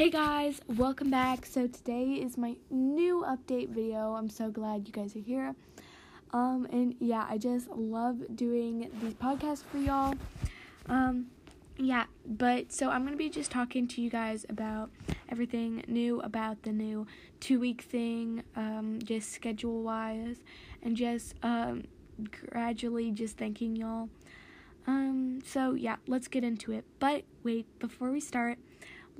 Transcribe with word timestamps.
Hey 0.00 0.08
guys, 0.08 0.62
welcome 0.66 1.10
back. 1.10 1.44
So 1.44 1.66
today 1.66 2.12
is 2.12 2.38
my 2.38 2.56
new 2.70 3.22
update 3.28 3.68
video. 3.68 4.14
I'm 4.14 4.30
so 4.30 4.50
glad 4.50 4.86
you 4.86 4.94
guys 4.94 5.14
are 5.14 5.18
here. 5.18 5.54
Um 6.32 6.66
and 6.72 6.94
yeah, 7.00 7.26
I 7.28 7.36
just 7.36 7.68
love 7.68 8.34
doing 8.34 8.90
these 9.02 9.12
podcasts 9.12 9.62
for 9.62 9.76
y'all. 9.76 10.14
Um 10.86 11.26
yeah, 11.76 12.06
but 12.24 12.72
so 12.72 12.88
I'm 12.88 13.02
going 13.02 13.12
to 13.12 13.18
be 13.18 13.28
just 13.28 13.50
talking 13.50 13.86
to 13.88 14.00
you 14.00 14.08
guys 14.08 14.46
about 14.48 14.88
everything 15.28 15.84
new 15.86 16.22
about 16.22 16.62
the 16.62 16.72
new 16.72 17.06
2 17.40 17.60
week 17.60 17.82
thing 17.82 18.42
um 18.56 19.00
just 19.04 19.30
schedule 19.30 19.82
wise 19.82 20.36
and 20.82 20.96
just 20.96 21.34
um 21.42 21.84
gradually 22.48 23.10
just 23.10 23.36
thanking 23.36 23.76
y'all. 23.76 24.08
Um 24.86 25.40
so 25.44 25.74
yeah, 25.74 25.96
let's 26.06 26.26
get 26.26 26.42
into 26.42 26.72
it. 26.72 26.86
But 27.00 27.24
wait, 27.44 27.66
before 27.78 28.10
we 28.10 28.20
start, 28.20 28.56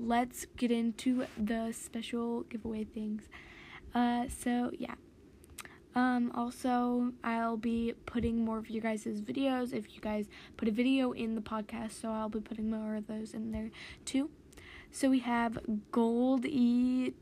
let's 0.01 0.45
get 0.57 0.71
into 0.71 1.25
the 1.37 1.71
special 1.71 2.41
giveaway 2.43 2.83
things. 2.83 3.23
Uh, 3.93 4.25
so 4.27 4.71
yeah. 4.77 4.95
Um, 5.93 6.31
also, 6.33 7.11
I'll 7.21 7.57
be 7.57 7.93
putting 8.05 8.45
more 8.45 8.57
of 8.57 8.69
you 8.69 8.79
guys' 8.79 9.03
videos 9.05 9.73
if 9.73 9.93
you 9.93 9.99
guys 9.99 10.27
put 10.55 10.69
a 10.69 10.71
video 10.71 11.11
in 11.11 11.35
the 11.35 11.41
podcast, 11.41 11.99
so 12.01 12.09
I'll 12.11 12.29
be 12.29 12.39
putting 12.39 12.69
more 12.69 12.95
of 12.95 13.07
those 13.07 13.33
in 13.33 13.51
there 13.51 13.71
too. 14.05 14.29
So 14.89 15.09
we 15.09 15.19
have 15.19 15.59
Gold 15.91 16.43
E12. 16.43 17.15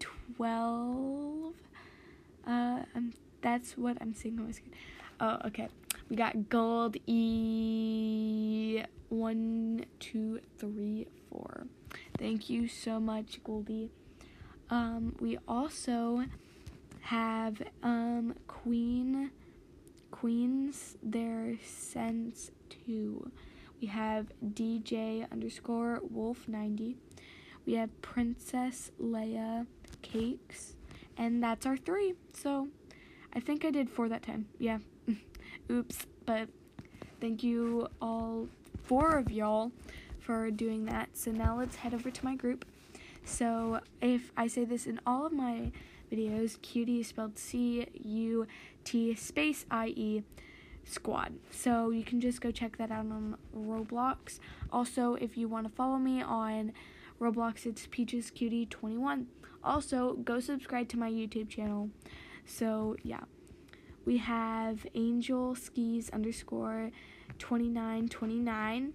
Uh, 2.48 2.84
um, 2.96 3.14
that's 3.42 3.78
what 3.78 3.98
I'm 4.02 4.14
seeing 4.14 4.40
on 4.40 4.46
my 4.46 4.52
screen. 4.52 4.74
Oh, 5.20 5.40
okay. 5.46 5.68
We 6.10 6.16
got 6.16 6.50
Gold 6.50 6.98
E 7.08 8.84
one, 9.10 9.86
two, 10.00 10.40
three, 10.58 11.08
four. 11.30 11.66
Thank 12.20 12.50
you 12.50 12.68
so 12.68 13.00
much, 13.00 13.42
Goldie. 13.46 13.92
Um, 14.70 15.16
we 15.22 15.38
also 15.48 16.26
have 17.00 17.62
um, 17.82 18.36
Queen 18.46 19.32
Queens 20.12 20.98
their 21.02 21.56
sense 21.64 22.52
two. 22.70 23.32
We 23.80 23.88
have 23.88 24.28
DJ 24.46 25.32
underscore 25.32 26.02
Wolf 26.10 26.46
ninety. 26.50 26.98
We 27.66 27.76
have 27.76 28.02
Princess 28.02 28.92
Leia 29.02 29.66
Cakes, 30.02 30.76
and 31.16 31.42
that's 31.42 31.66
our 31.66 31.78
three. 31.78 32.16
So 32.34 32.68
I 33.34 33.40
think 33.40 33.64
I 33.64 33.72
did 33.72 33.90
four 33.90 34.10
that 34.10 34.24
time. 34.24 34.48
Yeah. 34.58 34.80
Oops. 35.72 36.06
But 36.26 36.50
thank 37.22 37.44
you 37.44 37.88
all 38.02 38.50
four 38.84 39.18
of 39.18 39.32
y'all 39.32 39.72
for 40.30 40.52
doing 40.52 40.86
that. 40.86 41.10
So 41.14 41.32
now 41.32 41.58
let's 41.58 41.78
head 41.78 41.92
over 41.92 42.12
to 42.12 42.24
my 42.24 42.36
group. 42.36 42.64
So 43.26 43.80
if 44.00 44.32
I 44.38 44.46
say 44.46 44.64
this 44.64 44.86
in 44.86 45.00
all 45.04 45.26
of 45.26 45.34
my 45.34 45.72
videos, 46.12 46.62
cutie 46.62 47.00
is 47.00 47.08
spelled 47.08 47.40
C 47.40 47.88
U 48.04 48.46
T 48.84 49.16
space 49.16 49.66
I 49.72 49.88
E 49.88 50.22
squad. 50.86 51.34
So 51.50 51.90
you 51.90 52.04
can 52.04 52.22
just 52.22 52.42
go 52.42 52.52
check 52.52 52.78
that 52.78 52.92
out 52.92 53.08
on 53.08 53.38
Roblox. 53.58 54.38
Also, 54.72 55.16
if 55.16 55.36
you 55.36 55.48
want 55.48 55.68
to 55.68 55.74
follow 55.74 55.98
me 55.98 56.22
on 56.22 56.74
Roblox, 57.20 57.66
it's 57.66 57.88
Peaches 57.90 58.30
Cutie 58.30 58.68
21. 58.68 59.26
Also, 59.64 60.14
go 60.14 60.40
subscribe 60.40 60.88
to 60.90 60.98
my 61.00 61.10
YouTube 61.10 61.50
channel. 61.50 61.90
So 62.46 62.96
yeah, 63.02 63.24
we 64.06 64.18
have 64.18 64.86
Angel 64.94 65.56
Skis 65.56 66.12
underscore 66.12 66.92
2929 67.40 68.94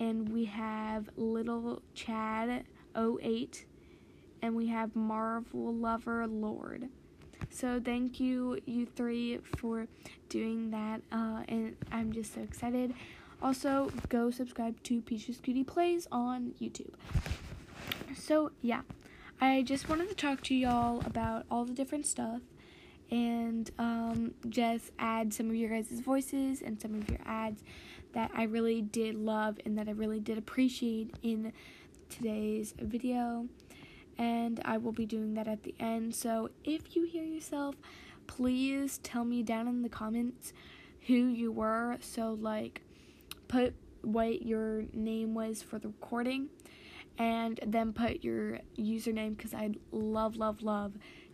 and 0.00 0.28
we 0.28 0.44
have 0.46 1.08
Little 1.16 1.82
Chad 1.94 2.64
08 2.96 3.64
and 4.42 4.54
we 4.54 4.68
have 4.68 4.94
Marvel 4.94 5.74
Lover 5.74 6.26
Lord. 6.26 6.88
So 7.50 7.80
thank 7.82 8.20
you 8.20 8.60
you 8.66 8.86
three 8.86 9.38
for 9.56 9.86
doing 10.28 10.70
that 10.70 11.02
uh, 11.10 11.42
and 11.48 11.76
I'm 11.90 12.12
just 12.12 12.34
so 12.34 12.40
excited. 12.40 12.94
Also 13.40 13.90
go 14.08 14.30
subscribe 14.30 14.82
to 14.84 15.00
Peaches 15.00 15.38
Cutie 15.38 15.64
Plays 15.64 16.06
on 16.10 16.54
YouTube. 16.60 16.94
So 18.16 18.52
yeah, 18.60 18.82
I 19.40 19.62
just 19.62 19.88
wanted 19.88 20.08
to 20.08 20.14
talk 20.14 20.42
to 20.44 20.54
y'all 20.54 21.00
about 21.06 21.46
all 21.50 21.64
the 21.64 21.72
different 21.72 22.06
stuff 22.06 22.40
and 23.10 23.70
um, 23.78 24.34
just 24.48 24.90
add 24.98 25.32
some 25.32 25.48
of 25.48 25.56
your 25.56 25.70
guys' 25.70 26.00
voices 26.00 26.62
and 26.62 26.80
some 26.80 26.94
of 26.94 27.08
your 27.08 27.20
ads 27.24 27.62
that 28.12 28.30
I 28.34 28.44
really 28.44 28.82
did 28.82 29.14
love 29.14 29.58
and 29.64 29.78
that 29.78 29.88
I 29.88 29.92
really 29.92 30.20
did 30.20 30.38
appreciate 30.38 31.14
in 31.22 31.52
today's 32.08 32.74
video. 32.78 33.46
And 34.16 34.60
I 34.64 34.78
will 34.78 34.92
be 34.92 35.06
doing 35.06 35.34
that 35.34 35.46
at 35.46 35.62
the 35.62 35.74
end. 35.78 36.14
So 36.14 36.50
if 36.64 36.96
you 36.96 37.04
hear 37.04 37.24
yourself, 37.24 37.76
please 38.26 38.98
tell 38.98 39.24
me 39.24 39.42
down 39.42 39.68
in 39.68 39.82
the 39.82 39.88
comments 39.88 40.52
who 41.06 41.14
you 41.14 41.52
were. 41.52 41.96
So, 42.00 42.36
like, 42.40 42.82
put 43.46 43.74
what 44.02 44.42
your 44.42 44.84
name 44.92 45.34
was 45.34 45.62
for 45.62 45.78
the 45.78 45.88
recording 45.88 46.48
and 47.18 47.58
then 47.66 47.92
put 47.92 48.22
your 48.22 48.60
username 48.78 49.36
because 49.36 49.54
I'd 49.54 49.78
love, 49.90 50.36
love, 50.36 50.62
love 50.62 50.92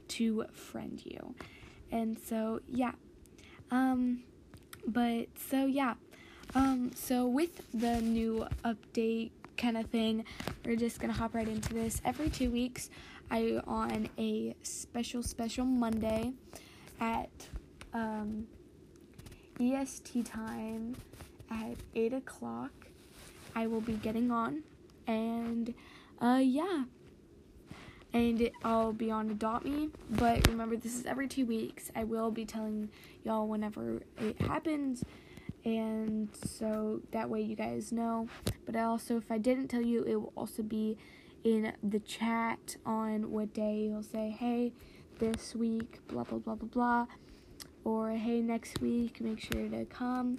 to 0.08 0.46
friend 0.52 1.00
you. 1.04 1.34
And 1.90 2.18
so, 2.18 2.60
yeah. 2.68 2.92
Um, 3.70 4.22
but 4.86 5.28
so, 5.50 5.66
yeah. 5.66 5.94
Um, 6.54 6.92
so 6.94 7.26
with 7.26 7.62
the 7.72 8.00
new 8.00 8.46
update 8.64 9.30
kind 9.56 9.76
of 9.76 9.86
thing, 9.86 10.24
we're 10.64 10.76
just 10.76 11.00
gonna 11.00 11.12
hop 11.12 11.34
right 11.34 11.48
into 11.48 11.74
this. 11.74 12.00
Every 12.04 12.28
two 12.30 12.50
weeks, 12.50 12.90
I 13.30 13.60
on 13.66 14.08
a 14.18 14.54
special 14.62 15.22
special 15.22 15.64
Monday 15.64 16.32
at 17.00 17.30
um, 17.92 18.46
EST 19.60 20.26
time 20.26 20.96
at 21.50 21.76
eight 21.94 22.12
o'clock. 22.12 22.72
I 23.56 23.66
will 23.66 23.80
be 23.80 23.94
getting 23.94 24.30
on, 24.30 24.62
and 25.06 25.74
uh, 26.20 26.40
yeah, 26.42 26.84
and 28.14 28.50
I'll 28.64 28.92
be 28.92 29.10
on 29.10 29.28
Adopt 29.28 29.66
Me. 29.66 29.90
But 30.08 30.48
remember, 30.48 30.76
this 30.76 30.94
is 30.94 31.04
every 31.04 31.28
two 31.28 31.44
weeks. 31.44 31.90
I 31.94 32.04
will 32.04 32.30
be 32.30 32.46
telling 32.46 32.88
y'all 33.24 33.46
whenever 33.46 34.00
it 34.18 34.40
happens 34.40 35.04
and 35.64 36.28
so 36.44 37.00
that 37.10 37.28
way 37.28 37.40
you 37.40 37.56
guys 37.56 37.92
know. 37.92 38.28
But 38.66 38.76
also, 38.76 39.16
if 39.16 39.30
I 39.30 39.38
didn't 39.38 39.68
tell 39.68 39.82
you, 39.82 40.04
it 40.04 40.16
will 40.16 40.32
also 40.36 40.62
be 40.62 40.96
in 41.42 41.72
the 41.82 42.00
chat 42.00 42.76
on 42.86 43.30
what 43.30 43.52
day 43.54 43.88
you'll 43.90 44.02
say, 44.02 44.30
hey, 44.30 44.72
this 45.18 45.54
week, 45.54 46.00
blah, 46.08 46.24
blah, 46.24 46.38
blah, 46.38 46.54
blah, 46.54 46.68
blah, 46.68 47.06
or 47.84 48.10
hey, 48.10 48.40
next 48.40 48.80
week, 48.80 49.20
make 49.20 49.40
sure 49.40 49.68
to 49.68 49.84
come. 49.86 50.38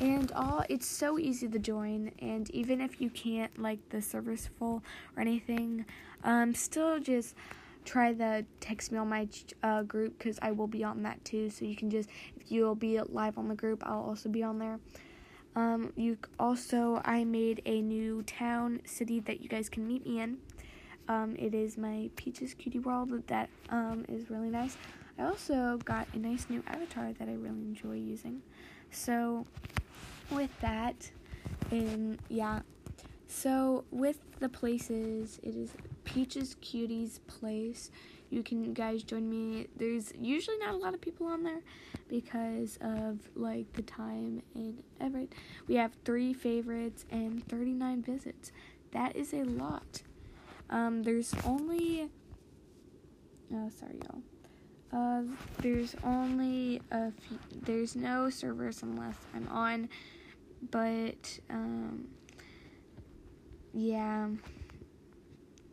And 0.00 0.32
all 0.32 0.64
it's 0.68 0.86
so 0.86 1.18
easy 1.18 1.48
to 1.48 1.58
join, 1.58 2.10
and 2.18 2.50
even 2.50 2.80
if 2.80 3.00
you 3.00 3.10
can't 3.10 3.56
like 3.60 3.78
the 3.90 4.02
service 4.02 4.48
full 4.58 4.82
or 5.16 5.20
anything, 5.20 5.84
um, 6.24 6.54
still 6.54 6.98
just 6.98 7.36
try 7.84 8.12
the 8.12 8.44
text 8.60 8.92
me 8.92 8.98
on 8.98 9.08
my 9.08 9.28
uh, 9.62 9.82
group 9.82 10.18
because 10.18 10.38
I 10.42 10.52
will 10.52 10.66
be 10.66 10.84
on 10.84 11.02
that 11.02 11.24
too. 11.24 11.50
So 11.50 11.64
you 11.64 11.76
can 11.76 11.90
just, 11.90 12.08
if 12.36 12.50
you'll 12.50 12.74
be 12.74 13.00
live 13.00 13.38
on 13.38 13.48
the 13.48 13.54
group, 13.54 13.82
I'll 13.86 14.02
also 14.02 14.28
be 14.28 14.42
on 14.42 14.58
there. 14.58 14.78
Um, 15.54 15.92
you 15.96 16.16
also, 16.38 17.02
I 17.04 17.24
made 17.24 17.60
a 17.66 17.82
new 17.82 18.22
town 18.22 18.80
city 18.84 19.20
that 19.20 19.42
you 19.42 19.48
guys 19.48 19.68
can 19.68 19.86
meet 19.86 20.06
me 20.06 20.20
in. 20.20 20.38
Um, 21.08 21.36
it 21.38 21.54
is 21.54 21.76
my 21.76 22.08
Peaches 22.16 22.54
Cutie 22.54 22.78
World 22.78 23.10
that 23.26 23.50
um, 23.68 24.04
is 24.08 24.30
really 24.30 24.48
nice. 24.48 24.76
I 25.18 25.24
also 25.24 25.78
got 25.84 26.08
a 26.14 26.18
nice 26.18 26.46
new 26.48 26.62
avatar 26.66 27.12
that 27.12 27.28
I 27.28 27.32
really 27.32 27.60
enjoy 27.60 27.96
using. 27.96 28.40
So, 28.90 29.46
with 30.30 30.50
that, 30.60 31.10
and 31.70 32.18
yeah, 32.28 32.60
so 33.26 33.84
with 33.90 34.18
the 34.40 34.48
places, 34.48 35.40
it 35.42 35.56
is 35.56 35.70
Peaches 36.04 36.56
Cuties 36.62 37.18
Place. 37.26 37.90
You 38.30 38.42
can 38.42 38.72
guys 38.72 39.02
join 39.02 39.28
me. 39.28 39.68
There's 39.76 40.12
usually 40.18 40.58
not 40.58 40.74
a 40.74 40.76
lot 40.76 40.94
of 40.94 41.00
people 41.00 41.26
on 41.26 41.42
there 41.42 41.60
because 42.08 42.78
of 42.80 43.18
like 43.34 43.72
the 43.72 43.82
time 43.82 44.42
and 44.54 44.82
everything. 45.00 45.28
We 45.66 45.74
have 45.76 45.92
three 46.04 46.32
favorites 46.32 47.04
and 47.10 47.46
39 47.48 48.02
visits. 48.02 48.52
That 48.92 49.16
is 49.16 49.32
a 49.32 49.44
lot. 49.44 50.02
Um, 50.70 51.02
there's 51.02 51.34
only. 51.44 52.08
Oh, 53.54 53.70
sorry, 53.78 54.00
y'all. 54.02 54.22
Uh, 54.92 55.22
there's 55.60 55.96
only 56.04 56.80
a 56.90 57.10
few. 57.12 57.38
There's 57.62 57.96
no 57.96 58.28
servers 58.30 58.82
unless 58.82 59.16
I'm 59.34 59.48
on, 59.48 59.88
but 60.70 61.38
um, 61.50 62.08
yeah. 63.72 64.28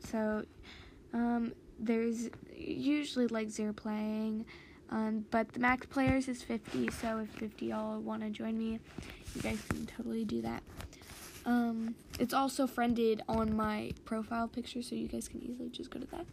So, 0.10 0.44
um, 1.14 1.54
there's 1.80 2.30
usually 2.56 3.28
like 3.28 3.50
zero 3.50 3.74
playing, 3.74 4.46
um, 4.90 5.26
but 5.32 5.54
the 5.54 5.60
max 5.60 5.86
players 5.86 6.28
is 6.28 6.42
50. 6.42 6.90
So 6.92 7.20
if 7.20 7.30
50 7.40 7.68
y'all 7.68 8.00
want 8.00 8.24
to 8.24 8.30
join 8.30 8.58
me, 8.58 8.80
you 9.36 9.42
guys 9.42 9.62
can 9.70 9.86
totally 9.86 10.26
do 10.26 10.42
that. 10.42 10.64
Um, 11.46 11.96
it's 12.20 12.34
also 12.34 12.68
friended 12.68 13.22
on 13.30 13.56
my 13.56 13.92
profile 14.06 14.48
picture, 14.48 14.82
so 14.82 14.96
you 14.96 15.08
guys 15.08 15.28
can 15.28 15.42
easily 15.42 15.70
just 15.70 15.90
go 15.90 16.00
to 16.00 16.08
that. 16.08 16.26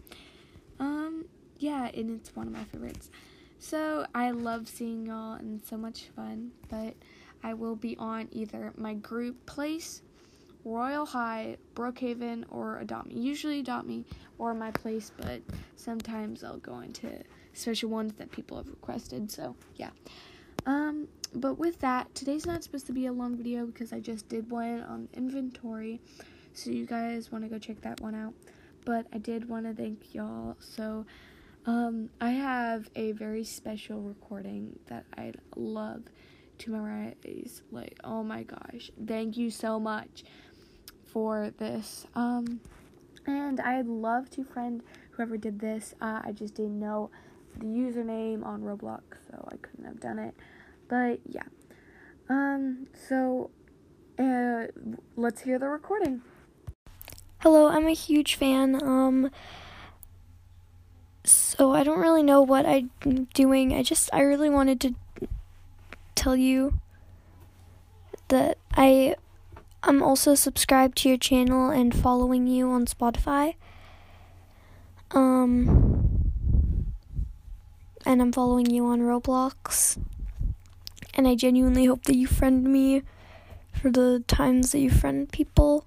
Um, 0.81 1.25
yeah, 1.59 1.89
and 1.95 2.11
it's 2.19 2.35
one 2.35 2.47
of 2.49 2.53
my 2.53 2.65
favorites. 2.65 3.11
So 3.59 4.07
I 4.15 4.31
love 4.33 4.69
seeing 4.69 5.07
y'all, 5.07 5.35
and 5.35 5.63
so 5.65 5.77
much 5.77 6.09
fun. 6.15 6.53
But 6.69 6.95
I 7.43 7.55
will 7.55 7.77
be 7.77 7.97
on 7.99 8.29
either 8.33 8.73
my 8.77 8.95
group 8.95 9.47
place, 9.47 10.03
Royal 10.65 11.07
High, 11.07 11.57
Brookhaven, 11.75 12.45
or 12.51 12.79
Adopt 12.79 13.09
Me. 13.09 13.15
Usually 13.21 13.61
Adopt 13.61 13.87
Me 13.87 14.05
or 14.39 14.53
my 14.55 14.71
place, 14.73 15.13
but 15.17 15.41
sometimes 15.77 16.43
I'll 16.43 16.59
go 16.59 16.81
into 16.81 17.23
special 17.53 17.89
ones 17.91 18.15
that 18.15 18.31
people 18.31 18.57
have 18.57 18.69
requested. 18.69 19.31
So 19.31 19.55
yeah. 19.77 19.91
Um, 20.67 21.07
but 21.35 21.59
with 21.59 21.79
that, 21.81 22.13
today's 22.15 22.47
not 22.47 22.65
supposed 22.65 22.87
to 22.87 22.93
be 22.93 23.07
a 23.07 23.13
long 23.13 23.37
video 23.37 23.67
because 23.67 23.93
I 23.93 24.01
just 24.01 24.29
did 24.29 24.51
one 24.51 24.83
on 24.83 25.09
inventory. 25.15 26.01
So 26.53 26.71
you 26.71 26.87
guys 26.87 27.31
want 27.31 27.45
to 27.45 27.51
go 27.51 27.59
check 27.59 27.81
that 27.83 28.01
one 28.01 28.15
out. 28.15 28.35
But 28.85 29.07
I 29.13 29.19
did 29.19 29.49
want 29.49 29.67
to 29.67 29.75
thank 29.75 30.15
y'all. 30.15 30.57
So 30.61 31.07
um, 31.67 32.11
I 32.21 32.31
have 32.31 32.89
a 32.95 33.13
very 33.13 33.45
special 33.45 34.01
recording 34.01 34.79
that 34.87 35.05
I 35.17 35.33
love 35.57 36.03
to 36.59 36.71
my 36.71 36.79
memorize. 36.79 37.63
Like, 37.71 37.99
oh 38.05 38.23
my 38.23 38.43
gosh, 38.43 38.91
thank 39.07 39.37
you 39.37 39.51
so 39.51 39.79
much 39.79 40.25
for 41.07 41.53
this. 41.59 42.07
Um, 42.15 42.61
and 43.27 43.61
I'd 43.61 43.87
love 43.87 44.31
to 44.31 44.45
friend 44.45 44.83
whoever 45.11 45.37
did 45.37 45.61
this. 45.61 45.95
Uh, 46.01 46.21
I 46.25 46.33
just 46.33 46.55
didn't 46.55 46.79
know 46.79 47.11
the 47.59 47.67
username 47.67 48.45
on 48.45 48.63
Roblox, 48.63 49.03
so 49.31 49.49
I 49.51 49.57
couldn't 49.57 49.87
have 49.87 50.01
done 50.01 50.19
it. 50.19 50.35
But 50.89 51.21
yeah. 51.25 51.43
Um, 52.29 52.89
so 53.09 53.51
uh, 54.19 54.67
let's 55.17 55.43
hear 55.43 55.59
the 55.59 55.69
recording. 55.69 56.23
Hello, 57.41 57.69
I'm 57.69 57.87
a 57.87 57.93
huge 57.93 58.35
fan. 58.35 58.83
Um, 58.83 59.31
so 61.25 61.73
I 61.73 61.83
don't 61.83 62.01
really 62.01 62.23
know 62.23 62.43
what 62.43 62.67
I'm 62.67 62.91
doing. 63.35 63.73
I 63.73 63.83
just, 63.83 64.11
I 64.13 64.21
really 64.21 64.51
wanted 64.51 64.81
to 64.83 64.95
tell 66.27 66.35
you 66.35 66.75
that 68.27 68.59
I 68.75 69.15
I'm 69.85 70.03
also 70.03 70.35
subscribed 70.35 70.99
to 70.99 71.09
your 71.09 71.19
channel 71.19 71.71
and 71.71 71.95
following 71.95 72.49
you 72.49 72.69
on 72.73 72.87
Spotify. 72.87 73.55
Um 75.13 76.93
and 78.05 78.21
I'm 78.21 78.33
following 78.33 78.69
you 78.69 78.87
on 78.87 79.03
Roblox. 79.03 80.03
And 81.15 81.29
I 81.29 81.37
genuinely 81.37 81.85
hope 81.85 82.03
that 82.07 82.17
you 82.17 82.27
friend 82.27 82.65
me 82.65 83.03
for 83.73 83.93
the 83.93 84.25
times 84.27 84.73
that 84.73 84.81
you 84.81 84.91
friend 84.91 85.31
people 85.31 85.87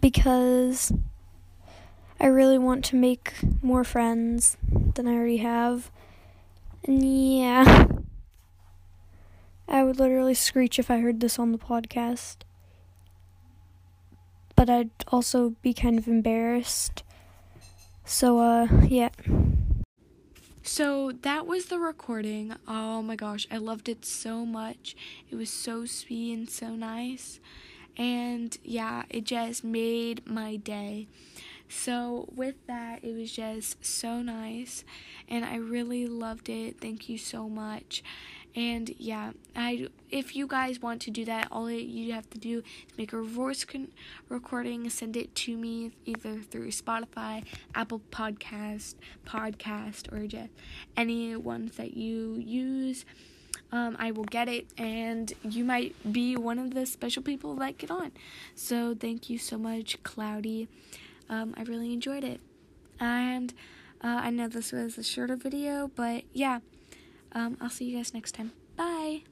because 0.00 0.92
I 2.20 2.26
really 2.26 2.56
want 2.58 2.84
to 2.84 2.96
make 2.96 3.34
more 3.62 3.82
friends 3.82 4.56
than 4.94 5.08
I 5.08 5.14
already 5.14 5.38
have. 5.38 5.90
And 6.84 7.02
yeah. 7.04 7.88
I 9.68 9.84
would 9.84 9.98
literally 9.98 10.34
screech 10.34 10.78
if 10.78 10.90
I 10.90 10.98
heard 10.98 11.20
this 11.20 11.38
on 11.38 11.52
the 11.52 11.58
podcast. 11.58 12.38
But 14.54 14.68
I'd 14.68 14.90
also 15.08 15.56
be 15.62 15.72
kind 15.72 15.98
of 15.98 16.06
embarrassed. 16.06 17.02
So, 18.04 18.38
uh, 18.38 18.68
yeah. 18.86 19.10
So 20.62 21.12
that 21.22 21.46
was 21.46 21.66
the 21.66 21.78
recording. 21.78 22.54
Oh 22.68 23.02
my 23.02 23.16
gosh, 23.16 23.46
I 23.50 23.56
loved 23.56 23.88
it 23.88 24.04
so 24.04 24.46
much. 24.46 24.94
It 25.30 25.34
was 25.34 25.50
so 25.50 25.86
sweet 25.86 26.32
and 26.32 26.48
so 26.48 26.70
nice. 26.70 27.40
And 27.96 28.56
yeah, 28.62 29.02
it 29.10 29.24
just 29.24 29.64
made 29.64 30.26
my 30.26 30.56
day. 30.56 31.08
So, 31.68 32.28
with 32.36 32.66
that, 32.66 33.02
it 33.02 33.16
was 33.16 33.32
just 33.32 33.82
so 33.82 34.20
nice, 34.20 34.84
and 35.26 35.42
I 35.42 35.56
really 35.56 36.06
loved 36.06 36.50
it. 36.50 36.78
Thank 36.82 37.08
you 37.08 37.16
so 37.16 37.48
much. 37.48 38.04
And 38.54 38.94
yeah, 38.98 39.32
I 39.56 39.88
if 40.10 40.36
you 40.36 40.46
guys 40.46 40.80
want 40.80 41.00
to 41.02 41.10
do 41.10 41.24
that, 41.24 41.48
all 41.50 41.70
you 41.70 42.12
have 42.12 42.28
to 42.30 42.38
do 42.38 42.58
is 42.58 42.98
make 42.98 43.12
a 43.12 43.22
voice 43.22 43.64
con- 43.64 43.88
recording, 44.28 44.88
send 44.90 45.16
it 45.16 45.34
to 45.36 45.56
me 45.56 45.92
either 46.04 46.40
through 46.40 46.68
Spotify, 46.68 47.44
Apple 47.74 48.02
Podcast, 48.10 48.94
Podcast, 49.26 50.12
or 50.12 50.26
just 50.26 50.50
any 50.96 51.34
ones 51.36 51.76
that 51.76 51.96
you 51.96 52.34
use. 52.44 53.06
Um, 53.70 53.96
I 53.98 54.10
will 54.10 54.24
get 54.24 54.48
it, 54.48 54.66
and 54.76 55.32
you 55.42 55.64
might 55.64 55.94
be 56.12 56.36
one 56.36 56.58
of 56.58 56.74
the 56.74 56.84
special 56.84 57.22
people 57.22 57.54
that 57.56 57.78
get 57.78 57.90
on. 57.90 58.12
So 58.54 58.94
thank 58.94 59.30
you 59.30 59.38
so 59.38 59.56
much, 59.56 60.02
Cloudy. 60.02 60.68
Um, 61.30 61.54
I 61.56 61.62
really 61.62 61.94
enjoyed 61.94 62.22
it. 62.22 62.40
And 63.00 63.54
uh, 64.04 64.20
I 64.24 64.30
know 64.30 64.46
this 64.48 64.72
was 64.72 64.98
a 64.98 65.02
shorter 65.02 65.36
video, 65.36 65.90
but 65.94 66.24
yeah, 66.34 66.60
um, 67.34 67.56
I'll 67.60 67.70
see 67.70 67.86
you 67.86 67.96
guys 67.96 68.14
next 68.14 68.32
time. 68.34 68.52
Bye. 68.76 69.22